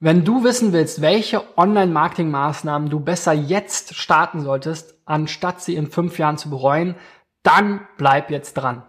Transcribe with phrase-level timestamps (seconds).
[0.00, 6.20] Wenn du wissen willst, welche Online-Marketing-Maßnahmen du besser jetzt starten solltest, anstatt sie in fünf
[6.20, 6.94] Jahren zu bereuen,
[7.42, 8.84] dann bleib jetzt dran.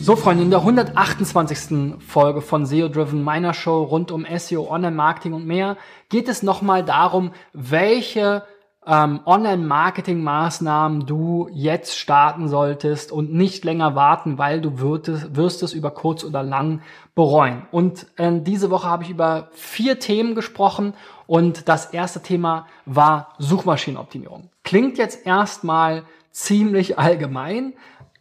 [0.00, 1.98] So, Freunde, in der 128.
[2.06, 5.76] Folge von SEO Driven, meiner Show rund um SEO, Online-Marketing und mehr,
[6.08, 8.44] geht es nochmal darum, welche
[8.86, 15.72] ähm, Online-Marketing-Maßnahmen du jetzt starten solltest und nicht länger warten, weil du wirst, wirst es
[15.72, 16.82] über kurz oder lang
[17.14, 17.66] bereuen.
[17.70, 20.94] Und äh, diese Woche habe ich über vier Themen gesprochen
[21.26, 24.50] und das erste Thema war Suchmaschinenoptimierung.
[24.64, 27.74] Klingt jetzt erstmal ziemlich allgemein,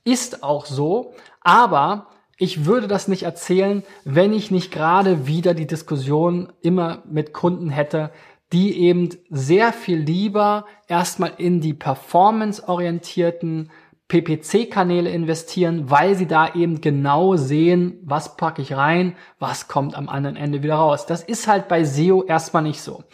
[0.04, 2.07] ist auch so, aber
[2.38, 7.70] ich würde das nicht erzählen, wenn ich nicht gerade wieder die Diskussion immer mit Kunden
[7.70, 8.12] hätte,
[8.52, 13.70] die eben sehr viel lieber erstmal in die performance-orientierten
[14.12, 20.10] PPC-Kanäle investieren, weil sie da eben genau sehen, was packe ich rein, was kommt am
[20.10, 21.05] anderen Ende wieder raus.
[21.05, 23.05] Das ist halt bei SEO erstmal nicht so.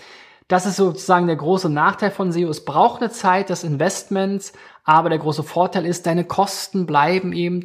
[0.48, 2.50] Das ist sozusagen der große Nachteil von SEO.
[2.50, 4.54] Es braucht eine Zeit des Investments,
[4.86, 7.64] aber der große Vorteil ist, deine Kosten bleiben eben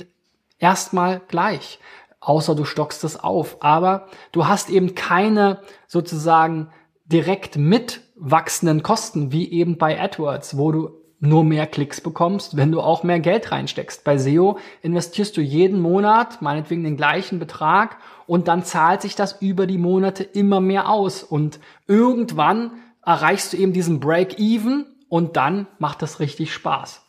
[0.58, 1.78] erstmal gleich,
[2.20, 3.56] außer du stockst es auf.
[3.60, 6.68] Aber du hast eben keine sozusagen
[7.04, 12.72] direkt mit wachsenden Kosten, wie eben bei AdWords, wo du nur mehr Klicks bekommst, wenn
[12.72, 14.02] du auch mehr Geld reinsteckst.
[14.02, 19.40] Bei SEO investierst du jeden Monat, meinetwegen den gleichen Betrag, und dann zahlt sich das
[19.40, 21.22] über die Monate immer mehr aus.
[21.22, 22.72] Und irgendwann
[23.04, 27.02] erreichst du eben diesen Break-Even und dann macht das richtig Spaß.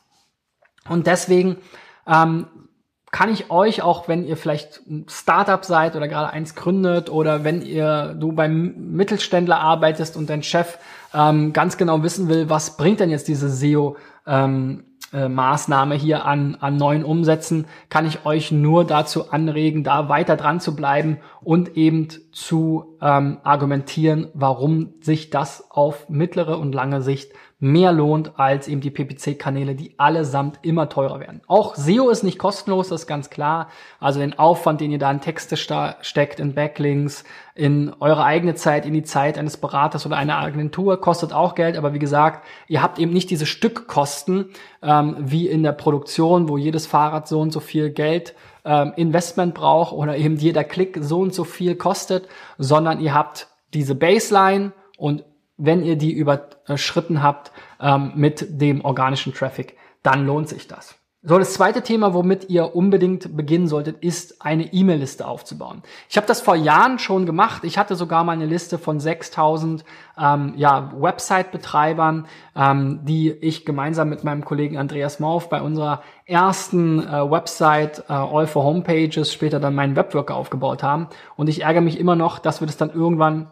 [0.89, 1.57] Und deswegen
[2.05, 2.47] ähm,
[3.13, 7.43] kann ich euch auch, wenn ihr vielleicht ein Startup seid oder gerade eins gründet oder
[7.43, 10.79] wenn ihr du beim Mittelständler arbeitest und dein Chef
[11.13, 16.25] ähm, ganz genau wissen will, was bringt denn jetzt diese SEO ähm, äh, Maßnahme hier
[16.25, 21.19] an, an neuen Umsätzen, kann ich euch nur dazu anregen, da weiter dran zu bleiben
[21.43, 27.31] und eben zu ähm, argumentieren, warum sich das auf mittlere und lange Sicht
[27.63, 31.41] mehr lohnt als eben die PPC-Kanäle, die allesamt immer teurer werden.
[31.47, 33.69] Auch SEO ist nicht kostenlos, das ist ganz klar.
[34.01, 37.23] Also den Aufwand, den ihr da in Texte steckt, in Backlinks,
[37.55, 41.77] in eure eigene Zeit, in die Zeit eines Beraters oder einer Agentur, kostet auch Geld.
[41.77, 44.49] Aber wie gesagt, ihr habt eben nicht diese Stückkosten
[44.81, 49.53] ähm, wie in der Produktion, wo jedes Fahrrad so und so viel Geld ähm, Investment
[49.53, 54.73] braucht oder eben jeder Klick so und so viel kostet, sondern ihr habt diese Baseline
[54.97, 55.23] und
[55.57, 60.95] wenn ihr die überschritten habt ähm, mit dem organischen Traffic, dann lohnt sich das.
[61.25, 65.81] So, das zweite Thema, womit ihr unbedingt beginnen solltet, ist eine E-Mail-Liste aufzubauen.
[66.09, 67.63] Ich habe das vor Jahren schon gemacht.
[67.63, 69.85] Ich hatte sogar mal eine Liste von 6000
[70.17, 72.25] ähm, ja, Website-Betreibern,
[72.57, 78.13] ähm, die ich gemeinsam mit meinem Kollegen Andreas Mauf bei unserer ersten äh, Website äh,
[78.13, 81.07] All for Homepages, später dann meinen Webworker aufgebaut haben.
[81.37, 83.47] Und ich ärgere mich immer noch, dass wir das dann irgendwann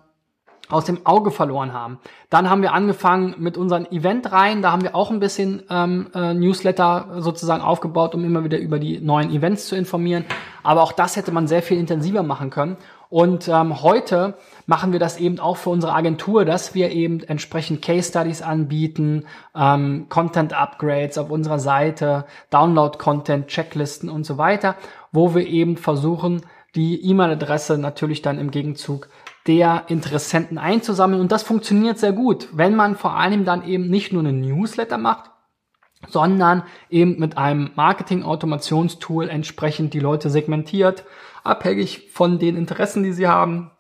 [0.72, 2.00] aus dem Auge verloren haben.
[2.30, 4.62] Dann haben wir angefangen mit unseren Eventreihen.
[4.62, 8.80] Da haben wir auch ein bisschen ähm, äh, Newsletter sozusagen aufgebaut, um immer wieder über
[8.80, 10.26] die neuen Events zu informieren.
[10.64, 12.78] Aber auch das hätte man sehr viel intensiver machen können.
[13.12, 14.36] Und ähm, heute
[14.68, 19.26] machen wir das eben auch für unsere Agentur, dass wir eben entsprechend Case Studies anbieten,
[19.54, 24.78] ähm, Content Upgrades auf unserer Seite, Download Content, Checklisten und so weiter,
[25.12, 26.42] wo wir eben versuchen,
[26.76, 29.10] die E-Mail-Adresse natürlich dann im Gegenzug
[29.48, 31.22] der Interessenten einzusammeln.
[31.22, 34.98] Und das funktioniert sehr gut, wenn man vor allem dann eben nicht nur einen Newsletter
[34.98, 35.32] macht,
[36.08, 41.04] sondern eben mit einem Marketing-Automationstool entsprechend die Leute segmentiert,
[41.44, 43.72] abhängig von den Interessen, die sie haben,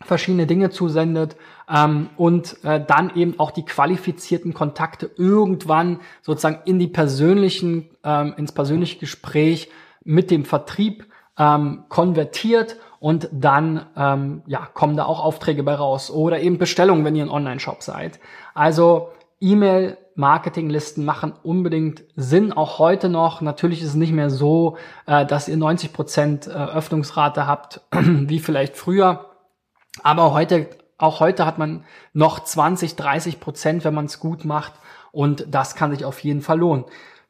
[0.00, 1.36] verschiedene Dinge zusendet
[1.72, 8.34] ähm, und äh, dann eben auch die qualifizierten Kontakte irgendwann sozusagen in die persönlichen, ähm,
[8.36, 9.70] ins persönliche Gespräch
[10.04, 11.06] mit dem Vertrieb
[11.38, 17.04] ähm, konvertiert und dann ähm, ja, kommen da auch Aufträge bei raus oder eben Bestellungen,
[17.04, 18.20] wenn ihr ein Online-Shop seid.
[18.54, 19.10] Also
[19.40, 23.40] E-Mail-Marketinglisten machen unbedingt Sinn, auch heute noch.
[23.40, 28.38] Natürlich ist es nicht mehr so, äh, dass ihr 90 Prozent äh, Öffnungsrate habt, wie
[28.38, 29.26] vielleicht früher.
[30.02, 34.72] Aber heute, auch heute hat man noch 20, 30 Prozent, wenn man es gut macht.
[35.12, 36.86] Und das kann sich auf jeden Fall lohnen.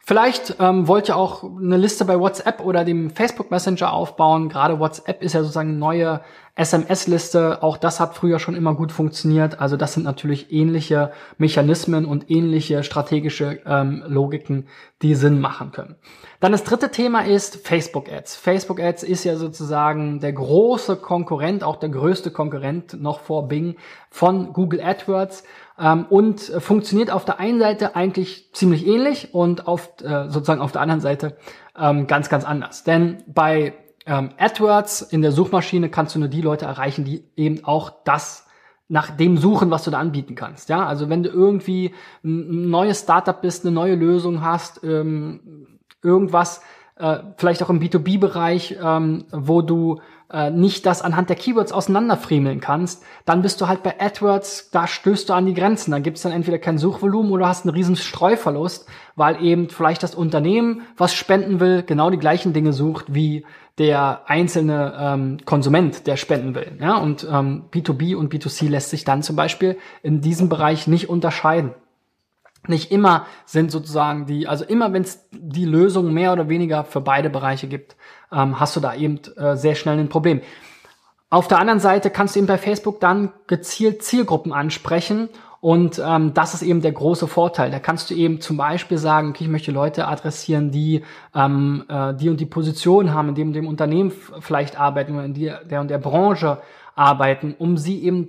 [0.06, 4.50] Vielleicht ähm, wollt ihr auch eine Liste bei WhatsApp oder dem Facebook Messenger aufbauen.
[4.50, 6.20] Gerade WhatsApp ist ja sozusagen eine neue
[6.56, 9.60] SMS-Liste, auch das hat früher schon immer gut funktioniert.
[9.60, 14.68] Also das sind natürlich ähnliche Mechanismen und ähnliche strategische ähm, Logiken,
[15.02, 15.96] die Sinn machen können.
[16.38, 18.36] Dann das dritte Thema ist Facebook Ads.
[18.36, 23.74] Facebook Ads ist ja sozusagen der große Konkurrent, auch der größte Konkurrent noch vor Bing
[24.10, 25.42] von Google AdWords
[25.76, 30.70] ähm, und funktioniert auf der einen Seite eigentlich ziemlich ähnlich und auf äh, sozusagen auf
[30.70, 31.36] der anderen Seite
[31.76, 32.84] ähm, ganz, ganz anders.
[32.84, 33.72] Denn bei
[34.06, 38.46] ähm, AdWords in der Suchmaschine kannst du nur die Leute erreichen, die eben auch das
[38.88, 40.68] nach dem suchen, was du da anbieten kannst.
[40.68, 46.60] Ja, also wenn du irgendwie ein neues Startup bist, eine neue Lösung hast, ähm, irgendwas,
[46.96, 50.00] äh, vielleicht auch im B2B-Bereich, ähm, wo du
[50.32, 54.86] äh, nicht das anhand der Keywords auseinanderfriemeln kannst, dann bist du halt bei AdWords, da
[54.86, 55.90] stößt du an die Grenzen.
[55.90, 60.14] Da gibt's dann entweder kein Suchvolumen oder hast einen riesen Streuverlust, weil eben vielleicht das
[60.14, 63.44] Unternehmen, was spenden will, genau die gleichen Dinge sucht wie
[63.78, 66.78] der einzelne ähm, Konsument, der spenden will.
[66.80, 66.96] Ja?
[66.96, 71.74] Und ähm, B2B und B2C lässt sich dann zum Beispiel in diesem Bereich nicht unterscheiden.
[72.66, 77.00] Nicht immer sind sozusagen die, also immer wenn es die Lösung mehr oder weniger für
[77.00, 77.96] beide Bereiche gibt,
[78.32, 80.40] ähm, hast du da eben äh, sehr schnell ein Problem.
[81.30, 85.28] Auf der anderen Seite kannst du eben bei Facebook dann gezielt Zielgruppen ansprechen
[85.64, 87.70] und ähm, das ist eben der große Vorteil.
[87.70, 91.02] Da kannst du eben zum Beispiel sagen, okay, ich möchte Leute adressieren, die
[91.34, 95.24] ähm, äh, die und die Position haben, in dem und dem Unternehmen vielleicht arbeiten oder
[95.24, 96.60] in der, der und der Branche
[96.94, 98.28] arbeiten, um sie eben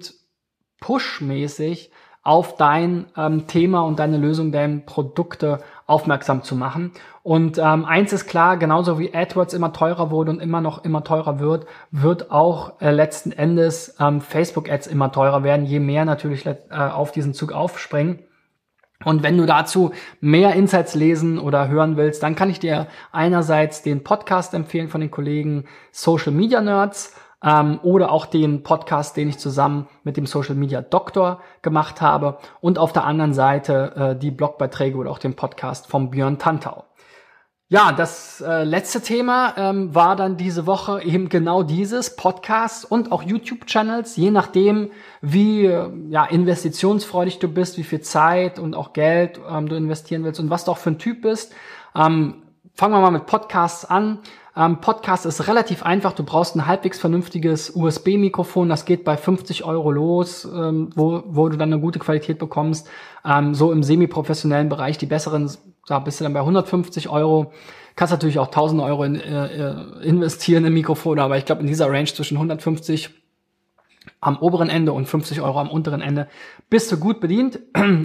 [0.80, 1.92] pushmäßig
[2.26, 6.92] auf dein ähm, Thema und deine Lösung, deine Produkte aufmerksam zu machen.
[7.22, 11.04] Und ähm, eins ist klar, genauso wie AdWords immer teurer wurde und immer noch immer
[11.04, 16.48] teurer wird, wird auch äh, letzten Endes ähm, Facebook-Ads immer teurer werden, je mehr natürlich
[16.48, 18.20] äh, auf diesen Zug aufspringen.
[19.04, 23.84] Und wenn du dazu mehr Insights lesen oder hören willst, dann kann ich dir einerseits
[23.84, 29.30] den Podcast empfehlen von den Kollegen Social Media Nerds ähm, oder auch den Podcast, den
[29.30, 34.20] ich zusammen mit dem Social Media Doktor gemacht habe und auf der anderen Seite äh,
[34.20, 36.86] die Blogbeiträge oder auch den Podcast von Björn Tantau.
[37.68, 43.12] Ja, das äh, letzte Thema ähm, war dann diese Woche eben genau dieses Podcast und
[43.12, 48.94] auch YouTube-Channels, je nachdem, wie äh, ja, investitionsfreudig du bist, wie viel Zeit und auch
[48.94, 51.54] Geld ähm, du investieren willst und was du auch für ein Typ bist.
[51.96, 52.44] Ähm,
[52.76, 54.20] fangen wir mal mit Podcasts an.
[54.58, 56.14] Ähm, Podcast ist relativ einfach.
[56.14, 58.70] Du brauchst ein halbwegs vernünftiges USB-Mikrofon.
[58.70, 62.88] Das geht bei 50 Euro los, ähm, wo, wo du dann eine gute Qualität bekommst.
[63.26, 64.98] Ähm, so im semi-professionellen Bereich.
[64.98, 65.52] Die besseren,
[65.88, 67.52] da bist du dann bei 150 Euro.
[67.98, 71.68] Kannst natürlich auch 1000 Euro in, äh, äh, investieren in Mikrofone, aber ich glaube in
[71.68, 73.10] dieser Range zwischen 150
[74.22, 76.28] am oberen Ende und 50 Euro am unteren Ende
[76.70, 77.60] bist du gut bedient.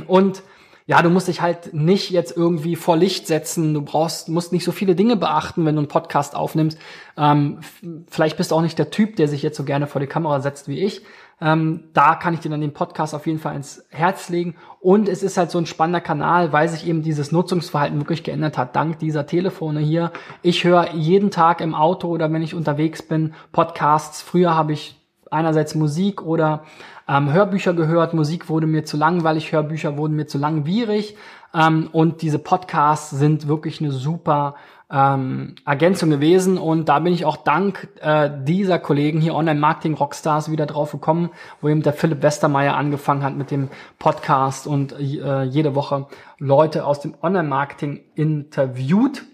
[0.06, 0.42] Und
[0.86, 3.74] ja, du musst dich halt nicht jetzt irgendwie vor Licht setzen.
[3.74, 6.78] Du brauchst, musst nicht so viele Dinge beachten, wenn du einen Podcast aufnimmst.
[7.16, 7.60] Ähm,
[8.08, 10.40] vielleicht bist du auch nicht der Typ, der sich jetzt so gerne vor die Kamera
[10.40, 11.02] setzt wie ich.
[11.40, 14.56] Ähm, da kann ich dir dann den Podcast auf jeden Fall ins Herz legen.
[14.80, 18.58] Und es ist halt so ein spannender Kanal, weil sich eben dieses Nutzungsverhalten wirklich geändert
[18.58, 20.12] hat, dank dieser Telefone hier.
[20.42, 24.20] Ich höre jeden Tag im Auto oder wenn ich unterwegs bin Podcasts.
[24.20, 24.99] Früher habe ich
[25.30, 26.64] einerseits Musik oder
[27.08, 31.16] ähm, Hörbücher gehört, Musik wurde mir zu langweilig, Hörbücher wurden mir zu langwierig.
[31.54, 34.54] Ähm, und diese Podcasts sind wirklich eine super
[34.90, 36.58] ähm, Ergänzung gewesen.
[36.58, 40.92] Und da bin ich auch dank äh, dieser Kollegen hier Online Marketing Rockstars wieder drauf
[40.92, 41.30] gekommen,
[41.60, 43.68] wo eben der Philipp Westermeier angefangen hat mit dem
[43.98, 46.06] Podcast und äh, jede Woche
[46.38, 49.24] Leute aus dem Online Marketing interviewt.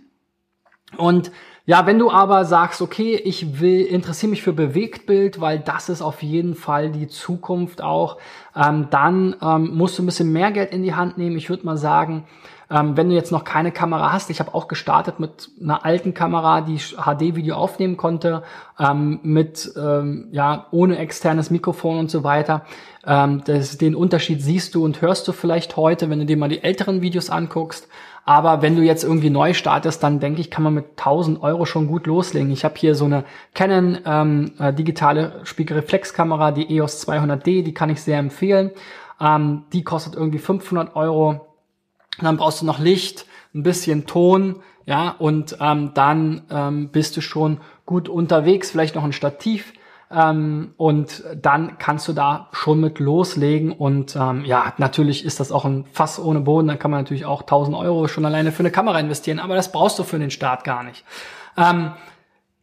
[0.97, 1.31] Und
[1.67, 6.01] ja, wenn du aber sagst, okay, ich will, interessiere mich für Bewegtbild, weil das ist
[6.01, 8.19] auf jeden Fall die Zukunft auch,
[8.55, 11.37] ähm, dann ähm, musst du ein bisschen mehr Geld in die Hand nehmen.
[11.37, 12.25] Ich würde mal sagen,
[12.71, 16.15] ähm, wenn du jetzt noch keine Kamera hast, ich habe auch gestartet mit einer alten
[16.15, 18.45] Kamera, die HD-Video aufnehmen konnte,
[18.79, 22.65] ähm, mit ähm, ja ohne externes Mikrofon und so weiter.
[23.05, 26.49] Ähm, das, den Unterschied siehst du und hörst du vielleicht heute, wenn du dir mal
[26.49, 27.89] die älteren Videos anguckst.
[28.29, 31.65] Aber wenn du jetzt irgendwie neu startest, dann denke ich, kann man mit 1000 Euro
[31.65, 32.51] schon gut loslegen.
[32.51, 37.89] Ich habe hier so eine Canon ähm, äh, digitale Spiegelreflexkamera, die EOS 200D, die kann
[37.89, 38.73] ich sehr empfehlen.
[39.21, 41.47] Ähm, die kostet irgendwie 500 Euro.
[42.21, 44.57] Dann brauchst du noch Licht, ein bisschen Ton,
[44.87, 48.73] ja, und ähm, dann ähm, bist du schon gut unterwegs.
[48.73, 49.73] Vielleicht noch ein Stativ
[50.11, 53.73] ähm, und dann kannst du da schon mit loslegen.
[53.73, 56.69] Und ähm, ja, natürlich ist das auch ein Fass ohne Boden.
[56.69, 59.41] Da kann man natürlich auch 1000 Euro schon alleine für eine Kamera investieren.
[59.41, 61.05] Aber das brauchst du für den Start gar nicht.
[61.57, 61.93] Ähm,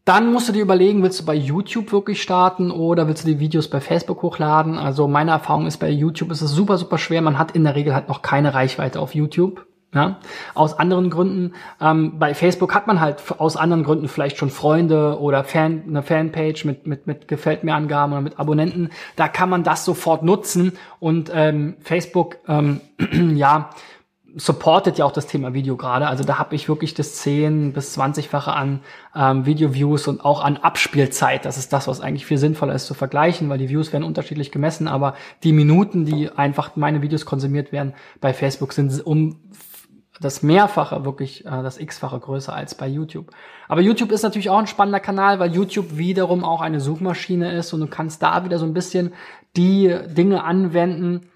[0.06, 3.40] dann musst du dir überlegen, willst du bei YouTube wirklich starten oder willst du die
[3.40, 4.78] Videos bei Facebook hochladen?
[4.78, 7.22] Also meine Erfahrung ist, bei YouTube ist es super, super schwer.
[7.22, 9.66] Man hat in der Regel halt noch keine Reichweite auf YouTube.
[9.94, 10.18] Ja,
[10.56, 11.54] aus anderen Gründen.
[11.80, 16.02] Ähm, bei Facebook hat man halt aus anderen Gründen vielleicht schon Freunde oder Fan, eine
[16.02, 18.90] Fanpage mit, mit, mit gefällt mir Angaben oder mit Abonnenten.
[19.16, 22.82] Da kann man das sofort nutzen und ähm, Facebook, ähm,
[23.36, 23.70] ja,
[24.36, 26.08] supportet ja auch das Thema Video gerade.
[26.08, 28.80] Also da habe ich wirklich das 10 bis 20-fache an
[29.16, 31.46] ähm, Video-Views und auch an Abspielzeit.
[31.46, 34.52] Das ist das, was eigentlich viel sinnvoller ist zu vergleichen, weil die Views werden unterschiedlich
[34.52, 39.40] gemessen, aber die Minuten, die einfach meine Videos konsumiert werden bei Facebook, sind um
[40.20, 43.32] das Mehrfache, wirklich äh, das X-fache größer als bei YouTube.
[43.68, 47.74] Aber YouTube ist natürlich auch ein spannender Kanal, weil YouTube wiederum auch eine Suchmaschine ist
[47.74, 49.14] und du kannst da wieder so ein bisschen
[49.56, 51.30] die Dinge anwenden,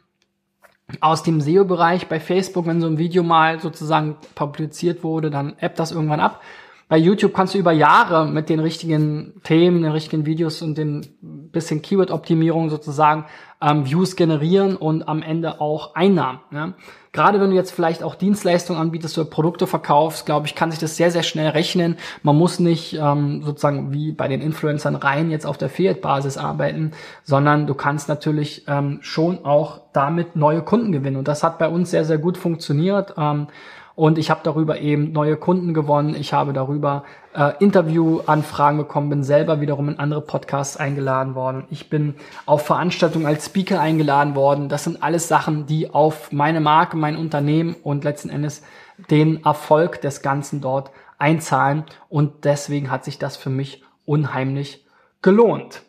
[1.02, 5.80] aus dem SEO-Bereich bei Facebook, wenn so ein Video mal sozusagen publiziert wurde, dann appt
[5.80, 6.42] das irgendwann ab.
[6.90, 11.06] Bei YouTube kannst du über Jahre mit den richtigen Themen, den richtigen Videos und den
[11.52, 13.26] bisschen Keyword-Optimierung sozusagen
[13.62, 16.40] ähm, Views generieren und am Ende auch Einnahmen.
[16.52, 16.74] Ja?
[17.12, 20.80] Gerade wenn du jetzt vielleicht auch Dienstleistungen anbietest oder Produkte verkaufst, glaube ich, kann sich
[20.80, 21.98] das sehr, sehr schnell rechnen.
[22.24, 26.92] Man muss nicht ähm, sozusagen wie bei den Influencern rein jetzt auf der Fiat-Basis arbeiten,
[27.24, 31.18] sondern du kannst natürlich ähm, schon auch damit neue Kunden gewinnen.
[31.18, 33.16] Und das hat bei uns sehr, sehr gut funktioniert.
[33.18, 33.48] Ähm,
[33.98, 36.14] und ich habe darüber eben neue Kunden gewonnen.
[36.14, 41.64] Ich habe darüber äh, Interviewanfragen bekommen, bin selber wiederum in andere Podcasts eingeladen worden.
[41.72, 42.14] Ich bin
[42.46, 44.70] auf Veranstaltungen als Speaker eingeladen worden.
[44.70, 48.62] Das sind alles Sachen, die auf meine Marke, mein Unternehmen und letzten Endes
[49.10, 51.84] den Erfolg des Ganzen dort einzahlen.
[52.08, 54.86] Und deswegen hat sich das für mich unheimlich
[55.24, 55.82] gelohnt.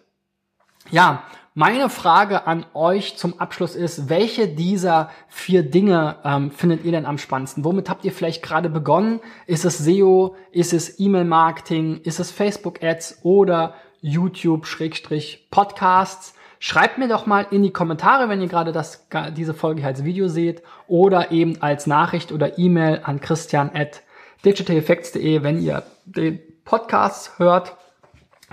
[0.90, 1.24] Ja,
[1.58, 7.04] meine Frage an euch zum Abschluss ist, welche dieser vier Dinge ähm, findet ihr denn
[7.04, 7.64] am spannendsten?
[7.64, 9.18] Womit habt ihr vielleicht gerade begonnen?
[9.48, 10.36] Ist es SEO?
[10.52, 12.02] Ist es E-Mail-Marketing?
[12.04, 16.34] Ist es Facebook-Ads oder YouTube-Podcasts?
[16.60, 20.28] Schreibt mir doch mal in die Kommentare, wenn ihr gerade das, diese Folge als Video
[20.28, 24.04] seht oder eben als Nachricht oder E-Mail an christian at
[24.44, 27.76] digitaleffects.de, wenn ihr den Podcast hört.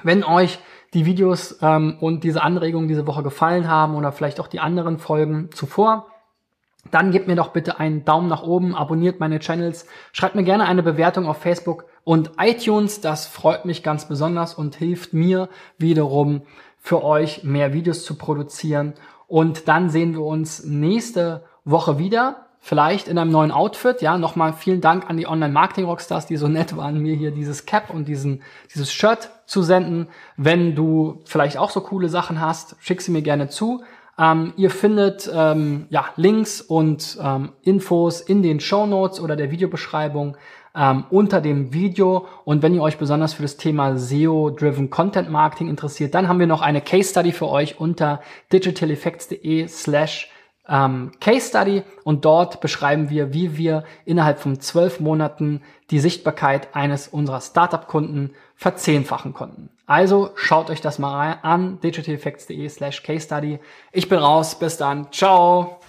[0.01, 0.57] Wenn euch
[0.93, 4.97] die Videos ähm, und diese Anregungen diese Woche gefallen haben oder vielleicht auch die anderen
[4.97, 6.07] Folgen zuvor,
[6.91, 10.65] dann gebt mir doch bitte einen Daumen nach oben, abonniert meine Channels, schreibt mir gerne
[10.65, 13.01] eine Bewertung auf Facebook und iTunes.
[13.01, 16.43] Das freut mich ganz besonders und hilft mir wiederum
[16.77, 18.93] für euch mehr Videos zu produzieren.
[19.27, 24.01] Und dann sehen wir uns nächste Woche wieder vielleicht in einem neuen Outfit.
[24.01, 27.91] Ja, nochmal vielen Dank an die Online-Marketing-Rockstars, die so nett waren, mir hier dieses Cap
[27.91, 28.41] und diesen,
[28.73, 30.07] dieses Shirt zu senden.
[30.35, 33.83] Wenn du vielleicht auch so coole Sachen hast, schick sie mir gerne zu.
[34.17, 39.51] Ähm, ihr findet ähm, ja, Links und ähm, Infos in den Show Notes oder der
[39.51, 40.35] Videobeschreibung
[40.75, 42.25] ähm, unter dem Video.
[42.45, 46.47] Und wenn ihr euch besonders für das Thema SEO-Driven Content Marketing interessiert, dann haben wir
[46.47, 50.31] noch eine Case Study für euch unter digitaleffects.de slash
[50.67, 56.75] ähm, Case Study und dort beschreiben wir, wie wir innerhalb von zwölf Monaten die Sichtbarkeit
[56.75, 59.69] eines unserer Startup-Kunden verzehnfachen konnten.
[59.85, 63.59] Also schaut euch das mal an, digitaleffects.de slash case study.
[63.91, 65.79] Ich bin raus, bis dann, ciao!